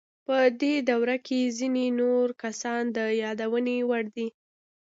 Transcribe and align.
په 0.25 0.37
دې 0.61 0.75
دوره 0.89 1.17
کې 1.25 1.53
ځینې 1.57 1.85
نور 1.99 2.27
کسان 2.43 2.81
د 2.95 2.97
یادونې 3.23 3.75
وړ 3.89 4.03
دي. 4.15 4.27